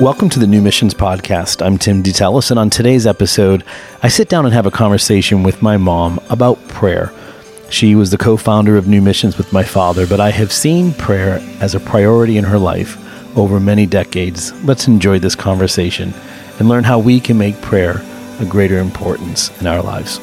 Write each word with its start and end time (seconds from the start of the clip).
Welcome 0.00 0.30
to 0.30 0.38
the 0.38 0.46
New 0.46 0.62
Missions 0.62 0.94
Podcast. 0.94 1.60
I'm 1.60 1.76
Tim 1.76 2.02
DeTellis, 2.02 2.50
and 2.50 2.58
on 2.58 2.70
today's 2.70 3.06
episode, 3.06 3.62
I 4.02 4.08
sit 4.08 4.30
down 4.30 4.46
and 4.46 4.54
have 4.54 4.64
a 4.64 4.70
conversation 4.70 5.42
with 5.42 5.60
my 5.60 5.76
mom 5.76 6.18
about 6.30 6.56
prayer. 6.68 7.12
She 7.68 7.94
was 7.94 8.10
the 8.10 8.16
co 8.16 8.38
founder 8.38 8.78
of 8.78 8.88
New 8.88 9.02
Missions 9.02 9.36
with 9.36 9.52
my 9.52 9.62
father, 9.62 10.06
but 10.06 10.18
I 10.18 10.30
have 10.30 10.52
seen 10.52 10.94
prayer 10.94 11.38
as 11.60 11.74
a 11.74 11.80
priority 11.80 12.38
in 12.38 12.44
her 12.44 12.58
life 12.58 12.96
over 13.36 13.60
many 13.60 13.84
decades. 13.84 14.54
Let's 14.64 14.88
enjoy 14.88 15.18
this 15.18 15.34
conversation 15.34 16.14
and 16.58 16.66
learn 16.66 16.84
how 16.84 16.98
we 16.98 17.20
can 17.20 17.36
make 17.36 17.60
prayer 17.60 18.00
a 18.38 18.46
greater 18.46 18.78
importance 18.78 19.50
in 19.60 19.66
our 19.66 19.82
lives. 19.82 20.18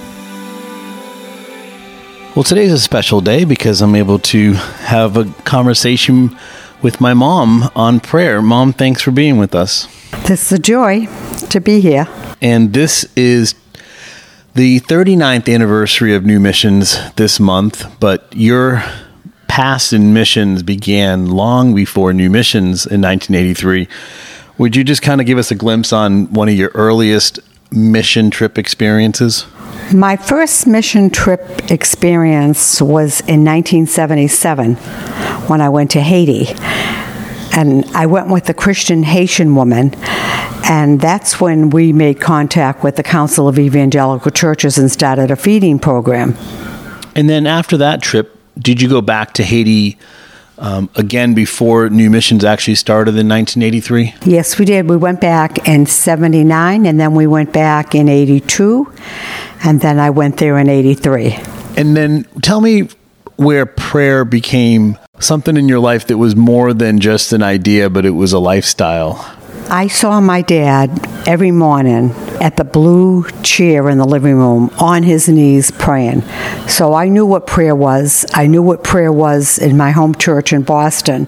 Well, 2.35 2.43
today's 2.43 2.73
a 2.73 2.79
special 2.79 3.21
day 3.21 3.45
because 3.45 3.83
I'm 3.83 3.93
able 3.93 4.17
to 4.17 4.53
have 4.53 5.17
a 5.17 5.25
conversation 5.43 6.35
with 6.81 7.01
my 7.01 7.13
mom 7.13 7.69
on 7.75 7.99
prayer. 7.99 8.41
Mom, 8.41 8.73
thanks 8.73 9.01
for 9.01 9.11
being 9.11 9.37
with 9.37 9.55
us. 9.55 9.87
It's 10.29 10.51
a 10.51 10.59
joy 10.59 11.07
to 11.49 11.59
be 11.59 11.79
here. 11.79 12.07
And 12.41 12.73
this 12.73 13.05
is 13.15 13.55
the 14.53 14.79
39th 14.81 15.53
anniversary 15.53 16.15
of 16.15 16.25
New 16.25 16.39
Missions 16.39 16.97
this 17.15 17.39
month, 17.39 17.99
but 17.99 18.27
your 18.35 18.83
past 19.47 19.93
in 19.93 20.13
missions 20.13 20.63
began 20.63 21.27
long 21.27 21.73
before 21.73 22.13
New 22.13 22.29
Missions 22.29 22.85
in 22.85 23.01
1983. 23.01 23.87
Would 24.57 24.75
you 24.75 24.83
just 24.83 25.01
kind 25.01 25.21
of 25.21 25.27
give 25.27 25.37
us 25.37 25.51
a 25.51 25.55
glimpse 25.55 25.93
on 25.93 26.31
one 26.33 26.49
of 26.49 26.55
your 26.55 26.71
earliest 26.73 27.39
mission 27.71 28.29
trip 28.29 28.57
experiences? 28.57 29.45
My 29.93 30.17
first 30.17 30.67
mission 30.67 31.09
trip 31.09 31.71
experience 31.71 32.81
was 32.81 33.21
in 33.21 33.45
1977 33.45 34.75
when 35.49 35.61
I 35.61 35.69
went 35.69 35.91
to 35.91 36.01
Haiti. 36.01 36.47
And 37.55 37.85
I 37.95 38.05
went 38.05 38.29
with 38.29 38.49
a 38.49 38.53
Christian 38.53 39.03
Haitian 39.03 39.55
woman, 39.55 39.95
and 40.69 40.99
that's 40.99 41.39
when 41.41 41.69
we 41.69 41.93
made 41.93 42.19
contact 42.19 42.83
with 42.83 42.97
the 42.97 43.03
Council 43.03 43.47
of 43.47 43.57
Evangelical 43.57 44.31
Churches 44.31 44.77
and 44.77 44.91
started 44.91 45.31
a 45.31 45.35
feeding 45.35 45.79
program. 45.79 46.35
And 47.15 47.29
then 47.29 47.47
after 47.47 47.77
that 47.77 48.01
trip, 48.01 48.37
did 48.59 48.81
you 48.81 48.89
go 48.89 49.01
back 49.01 49.33
to 49.35 49.43
Haiti 49.43 49.97
um, 50.59 50.89
again 50.95 51.33
before 51.33 51.89
New 51.89 52.09
Missions 52.09 52.43
actually 52.43 52.75
started 52.75 53.11
in 53.11 53.27
1983? 53.27 54.13
Yes, 54.25 54.59
we 54.59 54.65
did. 54.65 54.89
We 54.89 54.97
went 54.97 55.21
back 55.21 55.67
in 55.67 55.85
79, 55.85 56.85
and 56.85 56.99
then 56.99 57.15
we 57.15 57.27
went 57.27 57.53
back 57.53 57.95
in 57.95 58.09
82, 58.09 58.91
and 59.63 59.81
then 59.81 59.99
I 59.99 60.09
went 60.09 60.37
there 60.37 60.57
in 60.57 60.69
83. 60.69 61.37
And 61.77 61.95
then 61.95 62.25
tell 62.41 62.61
me 62.61 62.89
where 63.37 63.65
prayer 63.65 64.25
became 64.25 64.97
something 65.19 65.57
in 65.57 65.67
your 65.67 65.79
life 65.79 66.07
that 66.07 66.17
was 66.17 66.35
more 66.35 66.73
than 66.73 66.99
just 66.99 67.33
an 67.33 67.43
idea, 67.43 67.89
but 67.89 68.05
it 68.05 68.11
was 68.11 68.33
a 68.33 68.39
lifestyle. 68.39 69.33
I 69.69 69.87
saw 69.87 70.21
my 70.21 70.43
dad 70.43 70.97
every 71.27 71.51
morning 71.51 72.11
at 72.39 72.55
the 72.55 72.63
blue 72.63 73.25
chair 73.43 73.89
in 73.89 73.97
the 73.97 74.05
living 74.05 74.35
room 74.35 74.69
on 74.79 75.03
his 75.03 75.27
knees 75.27 75.71
praying. 75.71 76.21
So 76.69 76.93
I 76.93 77.09
knew 77.09 77.25
what 77.25 77.47
prayer 77.47 77.75
was. 77.75 78.25
I 78.33 78.47
knew 78.47 78.63
what 78.63 78.83
prayer 78.83 79.11
was 79.11 79.57
in 79.57 79.75
my 79.75 79.91
home 79.91 80.15
church 80.15 80.53
in 80.53 80.61
Boston. 80.61 81.27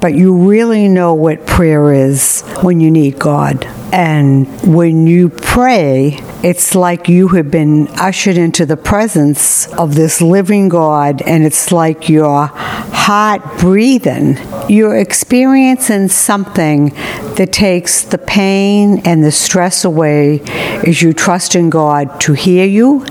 But 0.00 0.14
you 0.14 0.48
really 0.48 0.88
know 0.88 1.12
what 1.12 1.46
prayer 1.46 1.92
is 1.92 2.40
when 2.62 2.80
you 2.80 2.90
need 2.90 3.18
God. 3.18 3.66
And 3.92 4.46
when 4.74 5.06
you 5.06 5.28
pray, 5.28 6.18
it's 6.42 6.74
like 6.74 7.08
you 7.08 7.28
have 7.28 7.50
been 7.52 7.86
ushered 7.98 8.36
into 8.36 8.66
the 8.66 8.76
presence 8.76 9.72
of 9.74 9.94
this 9.94 10.20
living 10.20 10.68
God, 10.68 11.22
and 11.22 11.44
it's 11.44 11.70
like 11.70 12.08
your 12.08 12.46
heart 12.46 13.42
breathing. 13.58 14.36
You're 14.68 14.98
experiencing 14.98 16.08
something 16.08 16.88
that 17.36 17.52
takes 17.52 18.02
the 18.02 18.18
pain 18.18 19.00
and 19.04 19.22
the 19.22 19.30
stress 19.30 19.84
away 19.84 20.40
as 20.86 21.00
you 21.00 21.12
trust 21.12 21.54
in 21.54 21.70
God 21.70 22.20
to 22.22 22.32
hear 22.32 22.66
you, 22.66 23.04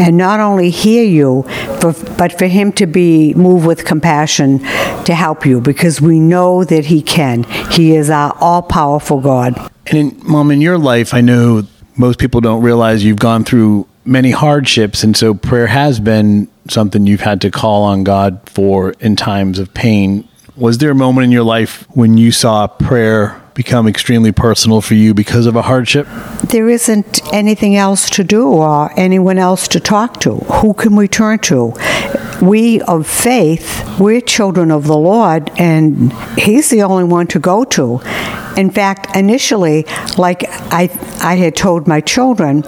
and 0.00 0.16
not 0.16 0.40
only 0.40 0.70
hear 0.70 1.04
you, 1.04 1.44
but 1.82 2.38
for 2.38 2.46
Him 2.46 2.72
to 2.72 2.86
be 2.86 3.34
moved 3.34 3.66
with 3.66 3.84
compassion 3.84 4.60
to 5.04 5.14
help 5.14 5.44
you 5.44 5.60
because 5.60 6.00
we 6.00 6.18
know 6.18 6.64
that 6.64 6.86
He 6.86 7.02
can. 7.02 7.44
He 7.70 7.94
is 7.94 8.08
our 8.08 8.34
all 8.40 8.62
powerful 8.62 9.20
God. 9.20 9.70
And 9.88 9.98
in, 9.98 10.20
Mom, 10.24 10.50
in 10.50 10.62
your 10.62 10.78
life, 10.78 11.12
I 11.12 11.20
know 11.20 11.66
most 11.96 12.18
people 12.18 12.40
don't 12.40 12.62
realize 12.62 13.04
you've 13.04 13.18
gone 13.18 13.44
through 13.44 13.86
many 14.04 14.30
hardships. 14.30 15.04
And 15.04 15.16
so 15.16 15.34
prayer 15.34 15.66
has 15.66 16.00
been 16.00 16.48
something 16.68 17.06
you've 17.06 17.20
had 17.20 17.40
to 17.42 17.50
call 17.50 17.84
on 17.84 18.04
God 18.04 18.40
for 18.46 18.92
in 19.00 19.16
times 19.16 19.58
of 19.58 19.72
pain. 19.74 20.28
Was 20.56 20.78
there 20.78 20.90
a 20.90 20.94
moment 20.94 21.24
in 21.24 21.32
your 21.32 21.44
life 21.44 21.86
when 21.90 22.18
you 22.18 22.30
saw 22.30 22.66
prayer 22.66 23.40
become 23.54 23.86
extremely 23.86 24.32
personal 24.32 24.80
for 24.80 24.94
you 24.94 25.14
because 25.14 25.46
of 25.46 25.56
a 25.56 25.62
hardship? 25.62 26.06
There 26.44 26.68
isn't 26.68 27.22
anything 27.32 27.76
else 27.76 28.10
to 28.10 28.24
do 28.24 28.48
or 28.48 28.90
anyone 28.98 29.38
else 29.38 29.68
to 29.68 29.80
talk 29.80 30.20
to. 30.20 30.36
Who 30.36 30.74
can 30.74 30.96
we 30.96 31.08
turn 31.08 31.38
to? 31.40 31.72
We 32.42 32.80
of 32.82 33.06
faith, 33.06 33.98
we're 34.00 34.20
children 34.20 34.72
of 34.72 34.88
the 34.88 34.96
Lord, 34.96 35.50
and 35.58 36.12
He's 36.36 36.70
the 36.70 36.82
only 36.82 37.04
one 37.04 37.28
to 37.28 37.38
go 37.38 37.62
to. 37.64 38.00
In 38.56 38.68
fact, 38.70 39.16
initially, 39.16 39.84
like 40.18 40.44
I, 40.48 40.90
I 41.22 41.36
had 41.36 41.54
told 41.54 41.86
my 41.86 42.00
children, 42.00 42.64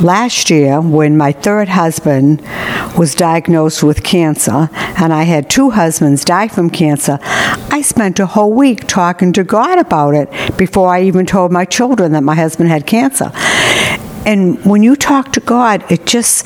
last 0.00 0.50
year 0.50 0.80
when 0.80 1.16
my 1.16 1.32
third 1.32 1.68
husband 1.68 2.42
was 2.96 3.14
diagnosed 3.14 3.82
with 3.82 4.04
cancer 4.04 4.68
and 4.72 5.12
I 5.12 5.22
had 5.22 5.48
two 5.48 5.70
husbands 5.70 6.24
die 6.24 6.48
from 6.48 6.70
cancer, 6.70 7.18
I 7.22 7.82
spent 7.82 8.20
a 8.20 8.26
whole 8.26 8.52
week 8.52 8.86
talking 8.86 9.32
to 9.32 9.44
God 9.44 9.78
about 9.78 10.14
it 10.14 10.56
before 10.56 10.94
I 10.94 11.02
even 11.02 11.26
told 11.26 11.52
my 11.52 11.64
children 11.64 12.12
that 12.12 12.22
my 12.22 12.34
husband 12.34 12.68
had 12.68 12.86
cancer. 12.86 13.32
And 14.26 14.64
when 14.64 14.82
you 14.82 14.96
talk 14.96 15.32
to 15.32 15.40
God, 15.40 15.84
it 15.90 16.04
just 16.04 16.44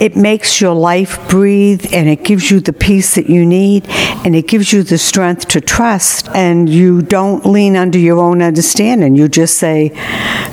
it 0.00 0.16
makes 0.16 0.60
your 0.60 0.74
life 0.74 1.28
breathe 1.28 1.86
and 1.92 2.08
it 2.08 2.22
gives 2.22 2.50
you 2.50 2.60
the 2.60 2.72
peace 2.72 3.14
that 3.14 3.28
you 3.28 3.46
need 3.46 3.86
and 3.88 4.36
it 4.36 4.46
gives 4.46 4.72
you 4.72 4.82
the 4.82 4.98
strength 4.98 5.48
to 5.48 5.60
trust 5.60 6.28
and 6.34 6.68
you 6.68 7.02
don't 7.02 7.46
lean 7.46 7.76
under 7.76 7.98
your 7.98 8.18
own 8.18 8.42
understanding. 8.42 9.16
You 9.16 9.28
just 9.28 9.56
say, 9.56 9.90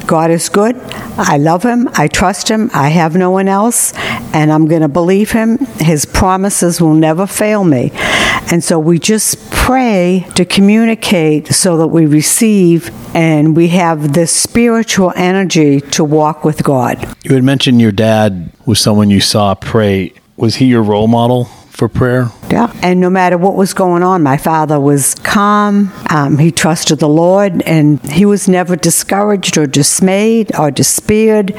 God 0.05 0.31
is 0.31 0.49
good. 0.49 0.75
I 1.17 1.37
love 1.37 1.63
him. 1.63 1.89
I 1.93 2.07
trust 2.07 2.49
him. 2.49 2.69
I 2.73 2.89
have 2.89 3.15
no 3.15 3.31
one 3.31 3.47
else 3.47 3.93
and 4.33 4.51
I'm 4.51 4.67
going 4.67 4.81
to 4.81 4.87
believe 4.87 5.31
him. 5.31 5.57
His 5.79 6.05
promises 6.05 6.81
will 6.81 6.93
never 6.93 7.27
fail 7.27 7.63
me. 7.63 7.91
And 8.51 8.63
so 8.63 8.79
we 8.79 8.99
just 8.99 9.49
pray 9.51 10.27
to 10.35 10.45
communicate 10.45 11.47
so 11.47 11.77
that 11.77 11.87
we 11.87 12.05
receive 12.05 12.91
and 13.15 13.55
we 13.55 13.69
have 13.69 14.13
this 14.13 14.31
spiritual 14.31 15.13
energy 15.15 15.81
to 15.81 16.03
walk 16.03 16.43
with 16.43 16.63
God. 16.63 17.15
You 17.23 17.35
had 17.35 17.43
mentioned 17.43 17.79
your 17.81 17.91
dad 17.91 18.51
was 18.65 18.79
someone 18.79 19.09
you 19.09 19.21
saw 19.21 19.55
pray. 19.55 20.13
Was 20.37 20.55
he 20.55 20.65
your 20.65 20.83
role 20.83 21.07
model 21.07 21.45
for 21.73 21.87
prayer? 21.87 22.29
Yeah. 22.51 22.71
And 22.83 22.99
no 22.99 23.09
matter 23.09 23.37
what 23.37 23.55
was 23.55 23.73
going 23.73 24.03
on, 24.03 24.21
my 24.21 24.37
father 24.37 24.79
was 24.79 25.15
calm. 25.15 25.91
Um, 26.09 26.37
he 26.37 26.51
trusted 26.51 26.99
the 26.99 27.09
Lord 27.09 27.61
and 27.63 27.99
he 28.11 28.25
was 28.25 28.47
never 28.47 28.75
discouraged 28.75 29.57
or 29.57 29.65
dismayed 29.65 30.55
or 30.57 30.71
despaired. 30.71 31.55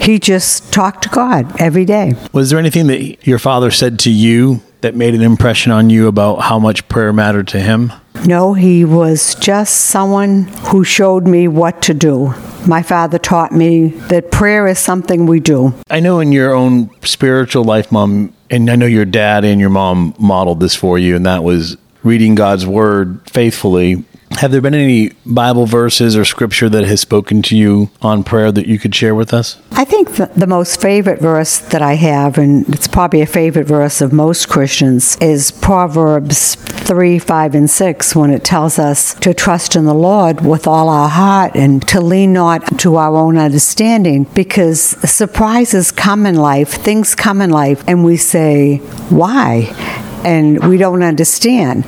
He 0.00 0.18
just 0.18 0.72
talked 0.72 1.02
to 1.04 1.08
God 1.10 1.60
every 1.60 1.84
day. 1.84 2.14
Was 2.32 2.50
there 2.50 2.58
anything 2.58 2.86
that 2.86 3.26
your 3.26 3.38
father 3.38 3.70
said 3.70 3.98
to 4.00 4.10
you 4.10 4.62
that 4.82 4.94
made 4.94 5.14
an 5.14 5.22
impression 5.22 5.72
on 5.72 5.90
you 5.90 6.06
about 6.06 6.42
how 6.42 6.58
much 6.58 6.86
prayer 6.88 7.12
mattered 7.12 7.48
to 7.48 7.60
him? 7.60 7.92
No, 8.26 8.54
he 8.54 8.84
was 8.84 9.34
just 9.36 9.86
someone 9.86 10.44
who 10.68 10.84
showed 10.84 11.26
me 11.26 11.48
what 11.48 11.82
to 11.82 11.94
do. 11.94 12.34
My 12.66 12.82
father 12.82 13.18
taught 13.18 13.52
me 13.52 13.88
that 14.08 14.30
prayer 14.30 14.66
is 14.66 14.78
something 14.78 15.26
we 15.26 15.40
do. 15.40 15.74
I 15.90 16.00
know 16.00 16.20
in 16.20 16.30
your 16.30 16.54
own 16.54 16.90
spiritual 17.04 17.64
life, 17.64 17.90
Mom, 17.90 18.32
and 18.50 18.70
I 18.70 18.76
know 18.76 18.86
your 18.86 19.04
dad 19.04 19.44
and 19.44 19.60
your 19.60 19.70
mom 19.70 20.14
modeled 20.18 20.60
this 20.60 20.76
for 20.76 20.98
you, 20.98 21.16
and 21.16 21.26
that 21.26 21.42
was 21.42 21.76
reading 22.02 22.34
God's 22.34 22.66
word 22.66 23.20
faithfully. 23.28 24.04
Have 24.38 24.50
there 24.50 24.60
been 24.60 24.74
any 24.74 25.10
Bible 25.24 25.66
verses 25.66 26.16
or 26.16 26.24
scripture 26.24 26.68
that 26.68 26.84
has 26.84 27.00
spoken 27.00 27.42
to 27.42 27.56
you 27.56 27.90
on 28.00 28.24
prayer 28.24 28.50
that 28.50 28.66
you 28.66 28.78
could 28.78 28.94
share 28.94 29.14
with 29.14 29.32
us? 29.32 29.60
I 29.72 29.84
think 29.84 30.16
the, 30.16 30.26
the, 30.36 30.46
most 30.46 30.80
favorite 30.80 31.20
verse 31.20 31.58
that 31.58 31.82
I 31.82 31.94
have, 31.94 32.38
and 32.38 32.68
it's 32.74 32.88
probably 32.88 33.20
a 33.20 33.26
favorite 33.26 33.66
verse 33.66 34.00
of 34.00 34.12
most 34.12 34.48
Christians, 34.48 35.16
is 35.16 35.50
Proverbs 35.50 36.56
3, 36.56 37.18
5, 37.18 37.54
and 37.54 37.70
6, 37.70 38.16
when 38.16 38.30
it 38.30 38.44
tells 38.44 38.78
us 38.78 39.14
to 39.14 39.32
trust 39.32 39.76
in 39.76 39.84
the 39.84 39.94
Lord 39.94 40.44
with 40.44 40.66
all 40.66 40.88
our 40.88 41.08
heart 41.08 41.52
and 41.54 41.86
to 41.88 42.00
lean 42.00 42.32
not 42.32 42.78
to 42.80 42.96
our 42.96 43.16
own 43.16 43.38
understanding 43.38 44.24
because 44.34 44.80
surprises 45.08 45.92
come 45.92 46.26
in 46.26 46.34
life, 46.34 46.70
things 46.70 47.14
come 47.14 47.40
in 47.40 47.50
life, 47.50 47.82
and 47.86 48.04
we 48.04 48.16
say, 48.16 48.78
why? 49.08 50.10
And 50.24 50.68
we 50.68 50.76
don't 50.76 51.02
understand 51.02 51.84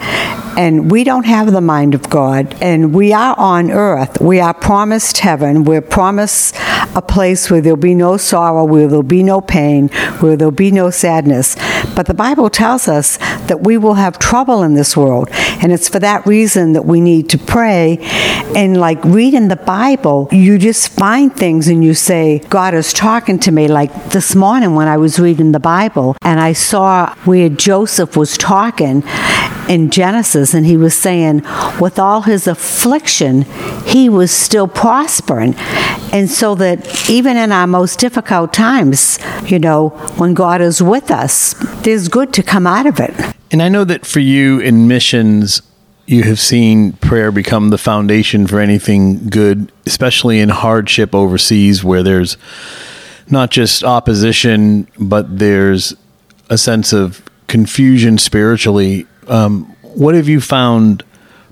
and 0.56 0.90
we 0.90 1.04
don't 1.04 1.26
have 1.26 1.52
the 1.52 1.60
mind 1.60 1.94
of 1.94 2.08
God, 2.08 2.56
and 2.60 2.94
we 2.94 3.12
are 3.12 3.34
on 3.38 3.70
earth. 3.70 4.20
We 4.20 4.40
are 4.40 4.54
promised 4.54 5.18
heaven. 5.18 5.64
We're 5.64 5.80
promised 5.80 6.54
a 6.94 7.02
place 7.02 7.50
where 7.50 7.60
there'll 7.60 7.76
be 7.76 7.94
no 7.94 8.16
sorrow, 8.16 8.64
where 8.64 8.86
there'll 8.86 9.02
be 9.02 9.22
no 9.22 9.40
pain, 9.40 9.88
where 10.20 10.36
there'll 10.36 10.52
be 10.52 10.70
no 10.70 10.90
sadness. 10.90 11.56
But 11.94 12.06
the 12.06 12.14
Bible 12.14 12.50
tells 12.50 12.88
us 12.88 13.16
that 13.46 13.62
we 13.62 13.78
will 13.78 13.94
have 13.94 14.18
trouble 14.18 14.62
in 14.62 14.74
this 14.74 14.96
world. 14.96 15.28
And 15.62 15.72
it's 15.72 15.88
for 15.88 15.98
that 16.00 16.26
reason 16.26 16.72
that 16.72 16.84
we 16.84 17.00
need 17.00 17.28
to 17.30 17.38
pray. 17.38 17.98
And 18.54 18.76
like 18.78 19.02
reading 19.04 19.48
the 19.48 19.56
Bible, 19.56 20.28
you 20.30 20.58
just 20.58 20.88
find 20.88 21.34
things 21.34 21.68
and 21.68 21.82
you 21.82 21.94
say, 21.94 22.40
God 22.50 22.74
is 22.74 22.92
talking 22.92 23.38
to 23.40 23.50
me. 23.50 23.68
Like 23.68 24.10
this 24.10 24.34
morning 24.34 24.74
when 24.74 24.88
I 24.88 24.96
was 24.96 25.18
reading 25.18 25.52
the 25.52 25.60
Bible 25.60 26.16
and 26.22 26.40
I 26.40 26.52
saw 26.52 27.14
where 27.24 27.48
Joseph 27.48 28.16
was 28.16 28.36
talking 28.36 29.02
in 29.68 29.90
Genesis 29.90 30.54
and 30.54 30.66
he 30.66 30.76
was 30.76 30.94
saying, 30.94 31.42
with 31.80 31.98
all 31.98 32.22
his 32.22 32.46
affliction, 32.46 33.42
he 33.86 34.08
was 34.08 34.30
still 34.30 34.68
prospering. 34.68 35.54
And 36.12 36.30
so 36.30 36.54
that 36.56 37.10
even 37.10 37.36
in 37.36 37.50
our 37.50 37.66
most 37.66 37.98
difficult 37.98 38.52
times, 38.52 39.18
you 39.46 39.58
know, 39.58 39.88
when 40.16 40.34
God 40.34 40.60
is 40.60 40.82
with 40.82 41.10
us, 41.10 41.54
there's 41.82 42.08
good 42.08 42.32
to 42.34 42.42
come 42.42 42.66
out 42.66 42.86
of 42.86 43.00
it. 43.00 43.33
And 43.54 43.62
I 43.62 43.68
know 43.68 43.84
that 43.84 44.04
for 44.04 44.18
you 44.18 44.58
in 44.58 44.88
missions, 44.88 45.62
you 46.06 46.24
have 46.24 46.40
seen 46.40 46.94
prayer 46.94 47.30
become 47.30 47.70
the 47.70 47.78
foundation 47.78 48.48
for 48.48 48.58
anything 48.58 49.28
good, 49.28 49.70
especially 49.86 50.40
in 50.40 50.48
hardship 50.48 51.14
overseas 51.14 51.84
where 51.84 52.02
there's 52.02 52.36
not 53.30 53.52
just 53.52 53.84
opposition, 53.84 54.88
but 54.98 55.38
there's 55.38 55.94
a 56.50 56.58
sense 56.58 56.92
of 56.92 57.22
confusion 57.46 58.18
spiritually. 58.18 59.06
Um, 59.28 59.66
what 59.82 60.16
have 60.16 60.26
you 60.28 60.40
found 60.40 61.04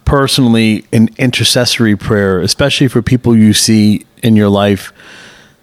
personally 0.05 0.84
in 0.90 1.08
intercessory 1.19 1.94
prayer, 1.94 2.40
especially 2.40 2.88
for 2.88 3.00
people 3.00 3.37
you 3.37 3.52
see 3.52 4.06
in 4.25 4.34
your 4.34 4.48
life 4.48 4.93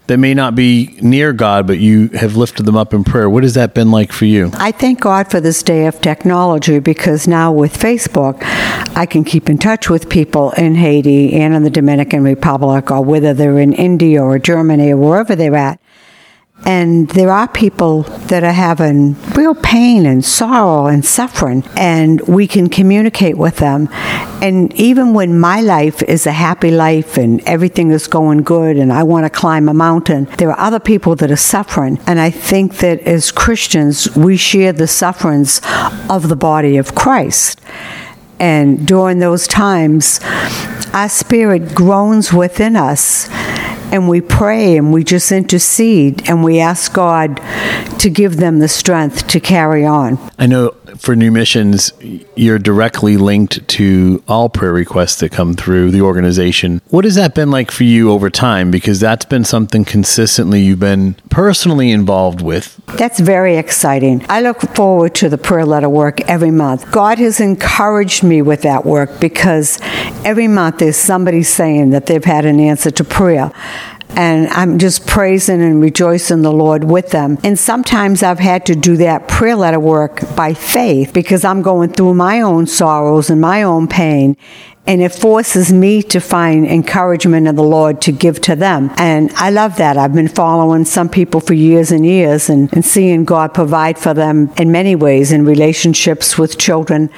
that 0.10 0.18
may 0.18 0.34
not 0.34 0.56
be 0.56 0.98
near 1.02 1.32
God, 1.34 1.66
but 1.66 1.80
you 1.80 2.10
have 2.10 2.36
lifted 2.36 2.66
them 2.66 2.76
up 2.76 2.94
in 2.94 3.04
prayer. 3.04 3.30
What 3.30 3.44
has 3.44 3.54
that 3.54 3.74
been 3.74 3.92
like 3.92 4.12
for 4.12 4.26
you? 4.26 4.52
I 4.56 4.72
thank 4.72 5.00
God 5.00 5.32
for 5.32 5.40
this 5.40 5.64
day 5.64 5.86
of 5.86 6.02
technology 6.02 6.80
because 6.80 7.28
now 7.28 7.52
with 7.52 7.78
Facebook, 7.78 8.40
I 8.96 9.06
can 9.06 9.24
keep 9.24 9.50
in 9.50 9.58
touch 9.58 9.90
with 9.90 10.10
people 10.10 10.52
in 10.52 10.76
Haiti 10.76 11.34
and 11.34 11.54
in 11.54 11.64
the 11.64 11.70
Dominican 11.70 12.24
Republic, 12.24 12.92
or 12.92 13.02
whether 13.02 13.34
they're 13.34 13.60
in 13.60 13.74
India 13.74 14.22
or 14.22 14.38
Germany 14.40 14.92
or 14.92 14.98
wherever 14.98 15.36
they're 15.36 15.56
at. 15.56 15.80
And 16.66 17.10
there 17.10 17.32
are 17.32 17.48
people 17.48 18.04
that 18.28 18.44
are 18.44 18.54
having 18.54 19.16
real 19.34 19.56
pain 19.56 20.06
and 20.06 20.24
sorrow 20.24 20.88
and 20.88 21.04
suffering, 21.04 21.64
and 21.76 22.22
we 22.22 22.48
can 22.48 22.70
communicate 22.70 23.38
with 23.38 23.58
them. 23.58 23.90
And 24.42 24.74
even 24.76 25.14
when 25.14 25.40
my 25.40 25.62
life 25.62 26.02
is 26.04 26.28
a 26.28 26.32
happy 26.32 26.72
life 26.72 27.18
and 27.18 27.42
everything 27.42 27.92
is 27.92 28.08
going 28.08 28.44
good 28.44 28.78
and 28.78 28.94
I 28.94 29.04
want 29.04 29.26
to 29.26 29.30
climb 29.30 29.68
a 29.68 29.74
mountain, 29.74 30.26
there 30.38 30.50
are 30.52 30.60
other 30.60 30.80
people 30.80 31.16
that 31.16 31.32
are 31.32 31.36
suffering. 31.36 32.00
And 32.06 32.20
I 32.20 32.30
think 32.30 32.78
that 32.78 33.02
as 33.02 33.32
Christians, 33.32 34.16
we 34.16 34.38
share 34.38 34.72
the 34.72 34.88
sufferings 34.88 35.62
of 36.10 36.30
the 36.30 36.36
body 36.36 36.78
of 36.78 36.96
Christ. 36.96 37.60
And 38.40 38.88
during 38.88 39.20
those 39.20 39.48
times, 39.48 40.20
our 40.94 41.10
spirit 41.10 41.76
groans 41.76 42.32
within 42.32 42.76
us 42.76 43.28
and 43.92 44.08
we 44.08 44.22
pray 44.22 44.78
and 44.78 44.94
we 44.94 45.04
just 45.04 45.32
intercede 45.32 46.30
and 46.30 46.44
we 46.44 46.60
ask 46.60 46.94
God 46.94 47.42
to 48.00 48.10
give 48.10 48.38
them 48.38 48.60
the 48.60 48.68
strength 48.68 49.28
to 49.28 49.40
carry 49.40 49.86
on. 49.86 50.18
I 50.38 50.46
know 50.48 50.76
for 51.00 51.16
new 51.16 51.32
missions, 51.32 51.94
you're 52.36 52.60
directly 52.60 53.16
linked 53.16 53.66
to 53.70 54.22
all 54.28 54.50
prayer 54.50 54.74
requests 54.74 55.20
that 55.22 55.32
come 55.32 55.54
through 55.54 55.92
the 55.92 56.02
organization. 56.02 56.82
What 56.90 57.06
has 57.06 57.16
that 57.16 57.34
been 57.34 57.50
like 57.50 57.72
for 57.72 57.86
you 57.86 58.12
over 58.12 58.30
time? 58.30 58.70
Because 58.70 59.00
that's 59.00 59.26
been 59.26 59.46
something 59.46 59.86
consistently 59.86 60.62
you've 60.62 60.82
been 60.82 61.16
personally 61.30 61.92
involved 61.92 62.42
with. 62.42 62.80
That's 62.98 63.20
very 63.20 63.56
exciting. 63.56 64.26
I 64.28 64.42
look 64.42 64.60
forward 64.62 65.16
to 65.16 65.30
the 65.30 65.38
prayer 65.38 65.66
letter 65.66 65.90
work 65.90 66.20
every 66.22 66.52
month. 66.52 66.92
God 66.92 67.18
has 67.20 67.40
encouraged 67.40 68.24
me 68.24 68.42
with 68.42 68.64
that 68.64 68.86
work 68.86 69.22
because 69.22 69.80
every 70.26 70.48
month 70.50 70.80
there's 70.80 70.98
somebody 70.98 71.44
saying 71.44 71.92
that 71.92 72.08
they've 72.08 72.24
had 72.24 72.46
an 72.46 72.60
answer 72.60 72.92
to 72.92 73.04
prayer 73.06 73.52
and 74.12 74.48
I'm 74.50 74.80
just 74.80 75.08
praising 75.08 75.62
and 75.62 75.82
rejoicing 75.82 76.42
the 76.42 76.52
Lord 76.52 76.84
with 76.84 77.12
them. 77.12 77.38
And 77.44 77.58
sometimes 77.58 78.24
I've 78.24 78.40
had 78.40 78.66
to 78.68 78.76
do 78.76 78.98
that 78.98 79.28
prayer 79.28 79.56
letter 79.56 79.80
work 79.80 80.22
by 80.36 80.54
faith 80.54 81.14
because 81.14 81.46
I'm 81.46 81.62
going 81.62 81.94
through 81.94 82.16
my 82.16 82.42
own 82.42 82.68
sorrows 82.68 83.30
and 83.30 83.40
my 83.40 83.64
own 83.64 83.88
pain. 83.88 84.36
And 84.88 85.04
it 85.04 85.14
forces 85.14 85.72
me 85.72 86.02
to 86.04 86.20
find 86.20 86.66
encouragement 86.66 87.48
in 87.48 87.56
the 87.56 87.64
Lord 87.64 88.02
to 88.02 88.12
give 88.12 88.42
to 88.42 88.56
them. 88.56 88.90
And 88.98 89.32
I 89.36 89.52
love 89.52 89.78
that. 89.78 89.98
I've 89.98 90.16
been 90.16 90.28
following 90.28 90.84
some 90.84 91.10
people 91.10 91.42
for 91.42 91.54
years 91.54 91.92
and 91.92 92.04
years 92.04 92.50
and, 92.50 92.74
and 92.74 92.84
seeing 92.84 93.24
God 93.24 93.54
provide 93.54 94.00
for 94.00 94.16
them 94.16 94.52
in 94.58 94.72
many 94.72 94.96
ways 94.96 95.32
in 95.32 95.46
relationships 95.46 96.40
with 96.40 96.58
children. 96.58 97.12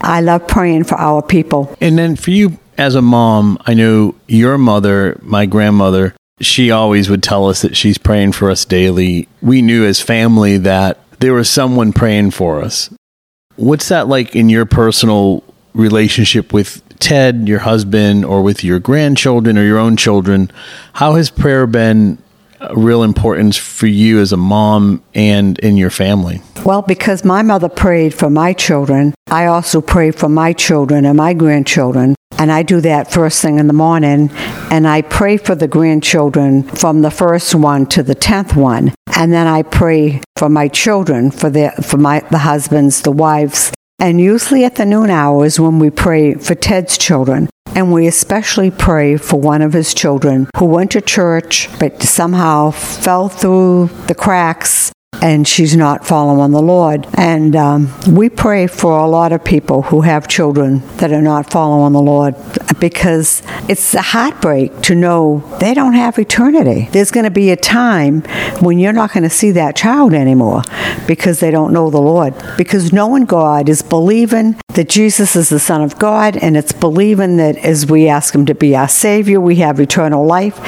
I 0.00 0.20
love 0.20 0.46
praying 0.46 0.84
for 0.84 0.94
our 0.96 1.20
people. 1.20 1.76
And 1.80 1.98
then 1.98 2.14
for 2.14 2.30
you, 2.30 2.58
as 2.78 2.94
a 2.94 3.02
mom, 3.02 3.58
I 3.66 3.74
know 3.74 4.14
your 4.28 4.56
mother, 4.56 5.18
my 5.22 5.46
grandmother, 5.46 6.14
she 6.40 6.70
always 6.70 7.08
would 7.08 7.22
tell 7.22 7.48
us 7.48 7.62
that 7.62 7.76
she's 7.76 7.98
praying 7.98 8.32
for 8.32 8.50
us 8.50 8.64
daily. 8.64 9.28
We 9.40 9.62
knew 9.62 9.84
as 9.86 10.00
family 10.00 10.58
that 10.58 10.98
there 11.20 11.32
was 11.32 11.48
someone 11.48 11.92
praying 11.92 12.32
for 12.32 12.60
us. 12.60 12.90
What's 13.56 13.88
that 13.88 14.06
like 14.06 14.36
in 14.36 14.50
your 14.50 14.66
personal 14.66 15.42
relationship 15.72 16.52
with 16.52 16.82
Ted, 16.98 17.48
your 17.48 17.60
husband, 17.60 18.24
or 18.24 18.42
with 18.42 18.62
your 18.62 18.78
grandchildren 18.78 19.56
or 19.56 19.64
your 19.64 19.78
own 19.78 19.96
children? 19.96 20.50
How 20.94 21.14
has 21.14 21.30
prayer 21.30 21.66
been 21.66 22.18
a 22.60 22.74
real 22.76 23.02
importance 23.02 23.56
for 23.56 23.86
you 23.86 24.20
as 24.20 24.32
a 24.32 24.36
mom 24.36 25.02
and 25.14 25.58
in 25.60 25.78
your 25.78 25.90
family? 25.90 26.42
Well, 26.64 26.82
because 26.82 27.24
my 27.24 27.42
mother 27.42 27.68
prayed 27.68 28.12
for 28.12 28.28
my 28.28 28.52
children, 28.52 29.14
I 29.28 29.46
also 29.46 29.80
pray 29.80 30.10
for 30.10 30.28
my 30.28 30.52
children 30.52 31.06
and 31.06 31.16
my 31.16 31.32
grandchildren. 31.32 32.14
And 32.38 32.52
I 32.52 32.62
do 32.62 32.80
that 32.82 33.10
first 33.10 33.40
thing 33.40 33.58
in 33.58 33.66
the 33.66 33.72
morning. 33.72 34.30
And 34.70 34.86
I 34.86 35.02
pray 35.02 35.36
for 35.36 35.54
the 35.54 35.68
grandchildren 35.68 36.62
from 36.62 37.02
the 37.02 37.10
first 37.10 37.54
one 37.54 37.86
to 37.86 38.02
the 38.02 38.14
tenth 38.14 38.54
one. 38.54 38.94
And 39.16 39.32
then 39.32 39.46
I 39.46 39.62
pray 39.62 40.20
for 40.36 40.48
my 40.48 40.68
children, 40.68 41.30
for 41.30 41.48
their, 41.48 41.72
for 41.72 41.96
my 41.96 42.20
the 42.30 42.38
husbands, 42.38 43.02
the 43.02 43.12
wives. 43.12 43.72
And 43.98 44.20
usually 44.20 44.64
at 44.64 44.76
the 44.76 44.84
noon 44.84 45.08
hours 45.08 45.58
when 45.58 45.78
we 45.78 45.88
pray 45.88 46.34
for 46.34 46.54
Ted's 46.54 46.98
children. 46.98 47.48
And 47.74 47.92
we 47.92 48.06
especially 48.06 48.70
pray 48.70 49.16
for 49.16 49.40
one 49.40 49.62
of 49.62 49.72
his 49.72 49.94
children 49.94 50.48
who 50.56 50.66
went 50.66 50.92
to 50.92 51.00
church 51.00 51.68
but 51.78 52.02
somehow 52.02 52.70
fell 52.70 53.28
through 53.28 53.90
the 54.06 54.14
cracks 54.14 54.92
and 55.22 55.46
she's 55.46 55.76
not 55.76 56.06
following 56.06 56.52
the 56.52 56.62
Lord. 56.62 57.06
And 57.14 57.56
um, 57.56 57.92
we 58.08 58.28
pray 58.28 58.66
for 58.66 58.98
a 58.98 59.06
lot 59.06 59.32
of 59.32 59.44
people 59.44 59.82
who 59.82 60.02
have 60.02 60.28
children 60.28 60.82
that 60.98 61.12
are 61.12 61.22
not 61.22 61.50
following 61.50 61.92
the 61.92 62.02
Lord 62.02 62.34
because 62.78 63.42
it's 63.68 63.94
a 63.94 64.02
heartbreak 64.02 64.82
to 64.82 64.94
know 64.94 65.38
they 65.60 65.74
don't 65.74 65.94
have 65.94 66.18
eternity. 66.18 66.88
There's 66.92 67.10
going 67.10 67.24
to 67.24 67.30
be 67.30 67.50
a 67.50 67.56
time 67.56 68.22
when 68.60 68.78
you're 68.78 68.92
not 68.92 69.12
going 69.12 69.24
to 69.24 69.30
see 69.30 69.50
that 69.52 69.76
child 69.76 70.12
anymore 70.12 70.62
because 71.06 71.40
they 71.40 71.50
don't 71.50 71.72
know 71.72 71.90
the 71.90 72.00
Lord. 72.00 72.34
Because 72.56 72.92
knowing 72.92 73.24
God 73.24 73.68
is 73.68 73.82
believing 73.82 74.56
that 74.74 74.88
Jesus 74.88 75.36
is 75.36 75.48
the 75.48 75.58
Son 75.58 75.80
of 75.80 75.98
God, 75.98 76.36
and 76.36 76.56
it's 76.56 76.72
believing 76.72 77.38
that 77.38 77.56
as 77.58 77.86
we 77.86 78.08
ask 78.08 78.34
Him 78.34 78.46
to 78.46 78.54
be 78.54 78.76
our 78.76 78.88
Savior, 78.88 79.40
we 79.40 79.56
have 79.56 79.80
eternal 79.80 80.26
life. 80.26 80.60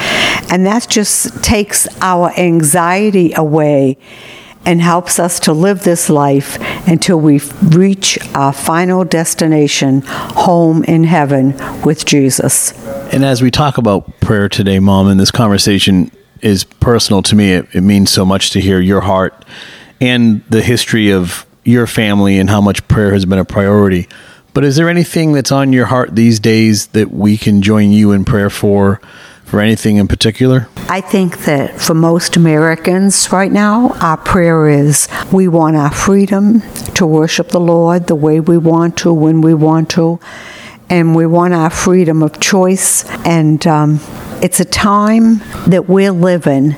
And 0.51 0.65
that 0.65 0.87
just 0.89 1.43
takes 1.43 1.87
our 2.01 2.31
anxiety 2.37 3.33
away 3.35 3.97
and 4.65 4.81
helps 4.81 5.19
us 5.19 5.39
to 5.41 5.53
live 5.53 5.83
this 5.83 6.09
life 6.09 6.57
until 6.87 7.19
we 7.19 7.39
reach 7.63 8.19
our 8.35 8.53
final 8.53 9.03
destination, 9.03 10.01
home 10.05 10.83
in 10.83 11.03
heaven 11.03 11.55
with 11.81 12.05
Jesus. 12.05 12.73
And 13.13 13.25
as 13.25 13.41
we 13.41 13.51
talk 13.51 13.77
about 13.77 14.19
prayer 14.19 14.49
today, 14.49 14.79
Mom, 14.79 15.07
and 15.07 15.19
this 15.19 15.31
conversation 15.31 16.11
is 16.41 16.63
personal 16.63 17.21
to 17.23 17.35
me, 17.35 17.53
it, 17.53 17.67
it 17.73 17.81
means 17.81 18.11
so 18.11 18.25
much 18.25 18.51
to 18.51 18.61
hear 18.61 18.79
your 18.79 19.01
heart 19.01 19.45
and 19.99 20.43
the 20.49 20.61
history 20.61 21.11
of 21.11 21.45
your 21.63 21.87
family 21.87 22.37
and 22.37 22.49
how 22.49 22.61
much 22.61 22.87
prayer 22.87 23.13
has 23.13 23.25
been 23.25 23.39
a 23.39 23.45
priority. 23.45 24.07
But 24.53 24.63
is 24.65 24.75
there 24.75 24.89
anything 24.89 25.33
that's 25.33 25.51
on 25.51 25.73
your 25.73 25.85
heart 25.85 26.15
these 26.15 26.39
days 26.39 26.87
that 26.87 27.11
we 27.11 27.37
can 27.37 27.61
join 27.61 27.91
you 27.91 28.11
in 28.11 28.25
prayer 28.25 28.49
for? 28.49 28.99
For 29.49 29.59
anything 29.59 29.97
in 29.97 30.07
particular? 30.07 30.67
I 30.89 31.01
think 31.01 31.45
that 31.45 31.79
for 31.81 31.95
most 31.95 32.35
Americans 32.35 33.31
right 33.31 33.51
now, 33.51 33.89
our 33.99 34.17
prayer 34.17 34.69
is 34.69 35.07
we 35.31 35.47
want 35.47 35.75
our 35.75 35.91
freedom 35.91 36.61
to 36.95 37.05
worship 37.05 37.49
the 37.49 37.59
Lord 37.59 38.07
the 38.07 38.15
way 38.15 38.39
we 38.39 38.57
want 38.57 38.97
to, 38.97 39.11
when 39.11 39.41
we 39.41 39.53
want 39.53 39.89
to, 39.91 40.19
and 40.89 41.15
we 41.15 41.25
want 41.25 41.53
our 41.53 41.69
freedom 41.69 42.21
of 42.21 42.39
choice. 42.39 43.05
And 43.25 43.65
um, 43.65 43.99
it's 44.41 44.59
a 44.59 44.65
time 44.65 45.39
that 45.67 45.89
we're 45.89 46.11
living 46.11 46.75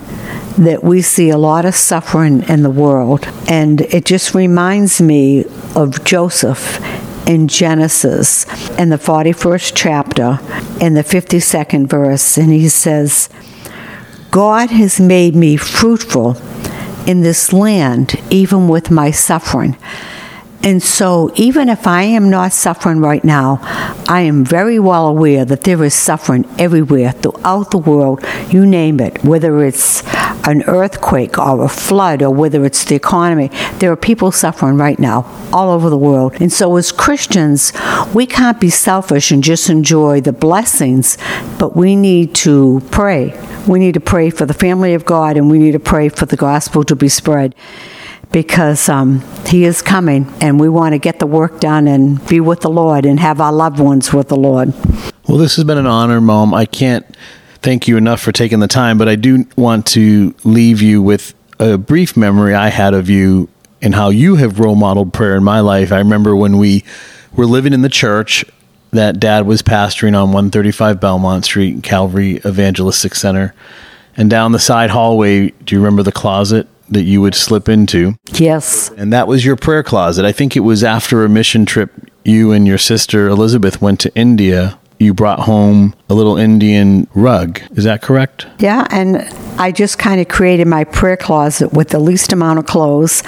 that 0.58 0.84
we 0.84 1.02
see 1.02 1.30
a 1.30 1.38
lot 1.38 1.66
of 1.66 1.76
suffering 1.76 2.44
in 2.50 2.64
the 2.64 2.70
world. 2.70 3.28
And 3.50 3.82
it 3.82 4.06
just 4.06 4.34
reminds 4.34 5.02
me 5.02 5.46
of 5.76 6.04
Joseph 6.04 6.80
in 7.28 7.48
Genesis 7.48 8.46
in 8.78 8.90
the 8.90 8.98
41st 8.98 9.74
chapter 9.76 10.40
in 10.84 10.94
the 10.94 11.04
52nd 11.04 11.88
verse, 11.88 12.38
and 12.38 12.52
he 12.52 12.68
says, 12.68 13.30
God 14.32 14.70
has 14.70 15.00
made 15.00 15.36
me 15.36 15.58
fruitful 15.58 16.38
in 17.06 17.22
this 17.22 17.52
land, 17.52 18.16
even 18.30 18.68
with 18.68 18.92
my 18.92 19.12
suffering. 19.12 19.78
And 20.64 20.82
so, 20.82 21.32
even 21.36 21.70
if 21.70 21.88
I 21.88 22.04
am 22.04 22.30
not 22.30 22.54
suffering 22.54 23.00
right 23.00 23.24
now, 23.24 23.60
I 24.08 24.22
am 24.22 24.46
very 24.46 24.78
well 24.78 25.08
aware 25.08 25.44
that 25.44 25.64
there 25.64 25.84
is 25.84 25.96
suffering 25.96 26.48
everywhere 26.60 27.14
throughout 27.14 27.72
the 27.72 27.80
world, 27.80 28.24
you 28.50 28.66
name 28.66 29.00
it, 29.00 29.24
whether 29.24 29.64
it's 29.64 30.04
an 30.46 30.64
earthquake 30.64 31.38
or 31.38 31.64
a 31.64 31.70
flood 31.70 32.22
or 32.22 32.30
whether 32.30 32.66
it's 32.66 32.86
the 32.86 32.96
economy. 32.96 33.50
There 33.80 33.92
are 33.92 33.96
people 33.96 34.32
suffering 34.32 34.78
right 34.78 35.00
now 35.00 35.26
all 35.54 35.72
over 35.72 35.90
the 35.90 35.98
world. 35.98 36.40
And 36.42 36.52
so, 36.52 36.76
as 36.78 36.92
Christians, 36.92 37.74
we 38.14 38.26
can't 38.26 38.60
be 38.60 38.70
selfish 38.70 39.32
and 39.32 39.44
just 39.44 39.70
enjoy 39.70 40.22
the 40.22 40.34
blessings, 40.34 41.18
but 41.60 41.76
we 41.76 41.96
need 41.96 42.36
to 42.36 42.82
pray. 42.92 43.38
We 43.68 43.80
need 43.80 43.94
to 43.94 44.00
pray 44.00 44.30
for 44.30 44.46
the 44.46 44.54
family 44.54 44.94
of 44.94 45.06
God 45.06 45.38
and 45.38 45.50
we 45.50 45.60
need 45.60 45.74
to 45.74 45.80
pray 45.80 46.10
for 46.10 46.26
the 46.26 46.38
gospel 46.38 46.84
to 46.86 46.96
be 46.96 47.10
spread 47.10 47.56
because 48.32 48.90
um, 48.90 49.22
He 49.46 49.66
is 49.66 49.82
coming 49.82 50.32
and 50.42 50.60
we 50.60 50.70
want 50.70 50.94
to 50.94 51.00
get 51.00 51.20
the 51.20 51.28
work 51.28 51.60
done 51.60 51.88
and 51.88 52.26
be 52.28 52.40
with 52.40 52.62
the 52.62 52.70
Lord 52.70 53.06
and 53.06 53.20
have 53.20 53.42
our 53.42 53.54
loved 53.54 53.80
ones 53.80 54.14
with 54.14 54.30
the 54.30 54.38
Lord. 54.38 54.74
Well, 55.28 55.38
this 55.38 55.56
has 55.58 55.66
been 55.66 55.78
an 55.78 55.88
honor, 55.88 56.20
Mom. 56.20 56.54
I 56.54 56.66
can't 56.66 57.06
thank 57.62 57.88
you 57.88 57.98
enough 57.98 58.22
for 58.22 58.32
taking 58.32 58.60
the 58.60 58.68
time, 58.68 58.98
but 58.98 59.08
I 59.08 59.16
do 59.16 59.46
want 59.56 59.86
to 59.88 60.36
leave 60.44 60.82
you 60.82 61.02
with 61.02 61.34
a 61.60 61.78
brief 61.78 62.18
memory 62.18 62.54
I 62.54 62.70
had 62.70 62.94
of 62.94 63.10
you 63.10 63.50
and 63.82 63.96
how 63.96 64.10
you 64.10 64.36
have 64.36 64.60
role 64.60 64.76
modeled 64.76 65.14
prayer 65.14 65.36
in 65.36 65.44
my 65.44 65.60
life. 65.60 65.92
I 65.92 65.98
remember 65.98 66.36
when 66.36 66.58
we 66.58 66.84
were 67.34 67.46
living 67.46 67.74
in 67.74 67.82
the 67.82 67.90
church 67.90 68.46
that 68.92 69.20
dad 69.20 69.46
was 69.46 69.62
pastoring 69.62 70.16
on 70.16 70.30
135 70.30 71.00
Belmont 71.00 71.46
Street, 71.46 71.82
Calvary 71.82 72.42
Evangelistic 72.46 73.16
Center. 73.16 73.54
And 74.18 74.30
down 74.30 74.52
the 74.52 74.60
side 74.60 74.90
hallway, 74.90 75.52
do 75.52 75.76
you 75.76 75.80
remember 75.82 76.04
the 76.04 76.12
closet 76.12 76.68
that 76.90 77.04
you 77.04 77.22
would 77.22 77.34
slip 77.34 77.70
into? 77.70 78.16
Yes. 78.34 78.90
And 78.98 79.14
that 79.14 79.28
was 79.28 79.46
your 79.46 79.56
prayer 79.56 79.84
closet. 79.84 80.26
I 80.26 80.34
think 80.34 80.58
it 80.58 80.62
was 80.62 80.84
after 80.84 81.24
a 81.24 81.30
mission 81.30 81.66
trip 81.66 81.92
you 82.26 82.52
and 82.52 82.68
your 82.68 82.78
sister 82.78 83.28
Elizabeth 83.28 83.82
went 83.82 84.00
to 84.02 84.14
India. 84.14 84.78
You 85.02 85.16
brought 85.16 85.40
home 85.40 85.96
a 86.12 86.14
little 86.14 86.38
Indian 86.38 87.08
rug. 87.16 87.60
Is 87.72 87.86
that 87.86 88.04
correct? 88.04 88.46
Yeah, 88.60 88.86
and 88.92 89.18
I 89.60 89.72
just 89.72 89.98
kind 89.98 90.22
of 90.22 90.28
created 90.28 90.68
my 90.68 90.84
prayer 90.84 91.18
closet 91.18 91.74
with 91.74 91.90
the 91.90 91.98
least 91.98 92.32
amount 92.32 92.60
of 92.60 92.68
clothes. 92.68 93.24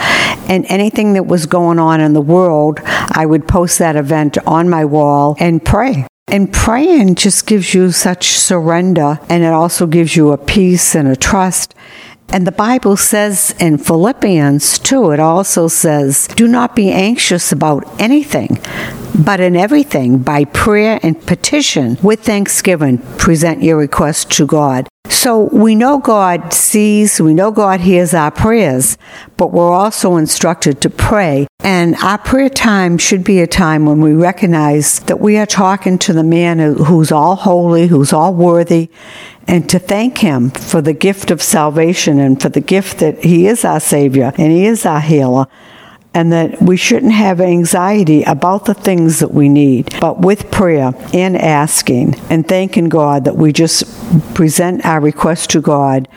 And 0.48 0.68
anything 0.70 1.14
that 1.14 1.26
was 1.26 1.48
going 1.48 1.80
on 1.80 2.00
in 2.00 2.14
the 2.14 2.22
world, 2.22 2.80
I 2.84 3.26
would 3.26 3.48
post 3.48 3.80
that 3.80 3.96
event 3.96 4.38
on 4.46 4.70
my 4.70 4.86
wall 4.86 5.36
and 5.40 5.66
pray. 5.66 6.06
And 6.28 6.54
praying 6.54 7.16
just 7.16 7.48
gives 7.48 7.74
you 7.74 7.92
such 7.92 8.30
surrender, 8.30 9.20
and 9.28 9.44
it 9.44 9.52
also 9.52 9.88
gives 9.88 10.16
you 10.16 10.32
a 10.32 10.38
peace 10.38 10.94
and 10.94 11.08
a 11.08 11.16
trust. 11.16 11.74
And 12.30 12.48
the 12.48 12.52
Bible 12.52 12.98
says 12.98 13.54
in 13.60 13.78
Philippians 13.78 14.80
2, 14.80 15.12
it 15.12 15.20
also 15.20 15.68
says, 15.68 16.28
Do 16.28 16.48
not 16.48 16.76
be 16.76 16.92
anxious 16.92 17.52
about 17.52 17.84
anything, 18.02 18.60
but 19.14 19.40
in 19.40 19.56
everything, 19.56 20.18
by 20.20 20.46
prayer 20.46 21.00
and 21.04 21.22
petition, 21.22 21.98
with 22.02 22.22
thanksgiving, 22.22 22.98
present 23.18 23.62
your 23.62 23.78
request 23.78 24.32
to 24.32 24.48
God. 24.48 24.88
So 25.14 25.44
we 25.54 25.76
know 25.76 26.00
God 26.00 26.52
sees, 26.52 27.22
we 27.22 27.34
know 27.34 27.50
God 27.52 27.80
hears 27.80 28.14
our 28.14 28.32
prayers, 28.32 28.98
but 29.38 29.54
we're 29.54 29.72
also 29.72 30.18
instructed 30.18 30.82
to 30.82 30.90
pray. 30.90 31.48
And 31.60 31.96
our 32.04 32.18
prayer 32.18 32.50
time 32.50 32.98
should 32.98 33.24
be 33.24 33.40
a 33.40 33.48
time 33.48 33.86
when 33.86 34.02
we 34.02 34.14
recognize 34.14 35.00
that 35.02 35.22
we 35.22 35.38
are 35.38 35.46
talking 35.46 35.98
to 36.00 36.14
the 36.14 36.24
man 36.24 36.60
who's 36.60 37.12
all 37.12 37.36
holy, 37.36 37.88
who's 37.88 38.12
all 38.12 38.34
worthy, 38.34 38.90
and 39.48 39.70
to 39.70 39.80
thank 39.80 40.18
him 40.18 40.50
for 40.50 40.82
the 40.82 40.94
gift 40.94 41.32
of 41.32 41.42
salvation 41.42 42.20
and 42.20 42.42
for 42.42 42.50
the 42.50 42.60
gift 42.60 42.98
that 42.98 43.24
he 43.24 43.48
is 43.48 43.64
our 43.64 43.80
Savior 43.80 44.34
and 44.38 44.52
he 44.52 44.66
is 44.66 44.86
our 44.86 45.00
healer 45.00 45.46
and 46.14 46.32
that 46.32 46.62
we 46.62 46.78
shouldn't 46.78 47.12
have 47.12 47.42
anxiety 47.42 48.24
about 48.24 48.66
the 48.66 48.74
things 48.74 49.20
that 49.20 49.32
we 49.32 49.50
need, 49.50 49.94
but 50.00 50.20
with 50.20 50.52
prayer 50.52 50.94
and 51.14 51.36
asking 51.36 52.16
and 52.30 52.48
thanking 52.48 52.90
God 52.90 53.26
that 53.26 53.36
we 53.36 53.52
just 53.52 53.84
present 54.34 54.86
our 54.86 55.00
request 55.00 55.50
to 55.52 55.62
God 55.62 56.08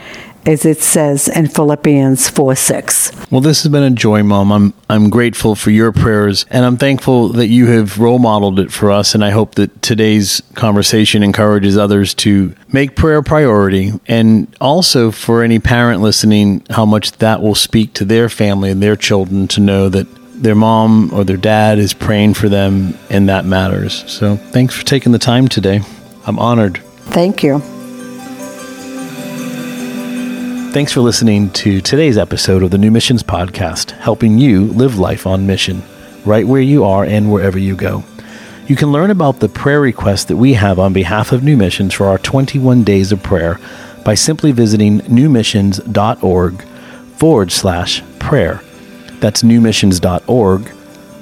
as 0.46 0.64
it 0.64 0.80
says 0.80 1.28
in 1.28 1.48
Philippians 1.48 2.28
4 2.28 2.54
6. 2.54 3.30
Well, 3.30 3.40
this 3.40 3.64
has 3.64 3.72
been 3.72 3.82
a 3.82 3.90
joy, 3.90 4.22
Mom. 4.22 4.52
I'm, 4.52 4.74
I'm 4.88 5.10
grateful 5.10 5.56
for 5.56 5.70
your 5.70 5.90
prayers, 5.90 6.46
and 6.50 6.64
I'm 6.64 6.76
thankful 6.76 7.30
that 7.30 7.48
you 7.48 7.66
have 7.66 7.98
role 7.98 8.20
modeled 8.20 8.60
it 8.60 8.72
for 8.72 8.90
us. 8.92 9.14
And 9.14 9.24
I 9.24 9.30
hope 9.30 9.56
that 9.56 9.82
today's 9.82 10.42
conversation 10.54 11.22
encourages 11.22 11.76
others 11.76 12.14
to 12.14 12.54
make 12.72 12.94
prayer 12.94 13.18
a 13.18 13.22
priority. 13.22 13.92
And 14.06 14.54
also 14.60 15.10
for 15.10 15.42
any 15.42 15.58
parent 15.58 16.00
listening, 16.00 16.64
how 16.70 16.86
much 16.86 17.12
that 17.12 17.42
will 17.42 17.56
speak 17.56 17.94
to 17.94 18.04
their 18.04 18.28
family 18.28 18.70
and 18.70 18.80
their 18.82 18.96
children 18.96 19.48
to 19.48 19.60
know 19.60 19.88
that 19.88 20.06
their 20.40 20.54
mom 20.54 21.12
or 21.12 21.24
their 21.24 21.38
dad 21.38 21.78
is 21.78 21.92
praying 21.92 22.34
for 22.34 22.48
them, 22.48 22.96
and 23.10 23.28
that 23.28 23.44
matters. 23.44 24.04
So 24.10 24.36
thanks 24.36 24.74
for 24.74 24.84
taking 24.84 25.12
the 25.12 25.18
time 25.18 25.48
today. 25.48 25.80
I'm 26.26 26.38
honored. 26.38 26.78
Thank 27.08 27.42
you. 27.42 27.62
Thanks 30.76 30.92
for 30.92 31.00
listening 31.00 31.49
to 31.52 31.80
today's 31.80 32.18
episode 32.18 32.62
of 32.62 32.71
the 32.71 32.76
New 32.76 32.90
Missions 32.90 33.23
Podcast, 33.23 33.92
helping 33.92 34.37
you 34.37 34.66
live 34.66 34.99
life 34.99 35.26
on 35.26 35.47
mission, 35.47 35.83
right 36.26 36.47
where 36.47 36.61
you 36.61 36.85
are 36.85 37.02
and 37.02 37.33
wherever 37.33 37.59
you 37.59 37.75
go. 37.75 38.04
You 38.66 38.76
can 38.76 38.92
learn 38.92 39.11
about 39.11 39.40
the 39.40 39.49
prayer 39.49 39.80
requests 39.80 40.26
that 40.26 40.37
we 40.37 40.52
have 40.52 40.78
on 40.78 40.92
behalf 40.92 41.33
of 41.33 41.42
New 41.42 41.56
Missions 41.56 41.95
for 41.95 42.09
our 42.09 42.18
21 42.18 42.85
days 42.85 43.11
of 43.11 43.23
prayer 43.23 43.59
by 44.04 44.12
simply 44.12 44.52
visiting 44.52 45.00
newmissions.org 45.00 46.62
forward 47.16 47.52
slash 47.52 48.02
prayer. 48.18 48.61
That's 49.21 49.42
newmissions.org 49.42 50.68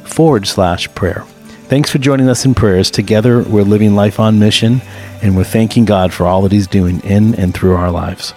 forward 0.05 0.49
slash 0.49 0.93
prayer. 0.97 1.21
Thanks 1.69 1.91
for 1.91 1.99
joining 1.99 2.29
us 2.29 2.45
in 2.45 2.57
prayers. 2.57 2.91
Together, 2.91 3.45
we're 3.45 3.63
living 3.63 3.95
life 3.95 4.19
on 4.19 4.41
mission, 4.41 4.83
and 5.23 5.37
we're 5.37 5.45
thanking 5.45 5.85
God 5.85 6.13
for 6.13 6.27
all 6.27 6.43
that 6.43 6.51
He's 6.51 6.67
doing 6.67 6.99
in 7.05 7.37
and 7.37 7.55
through 7.55 7.77
our 7.77 7.93
lives. 7.93 8.35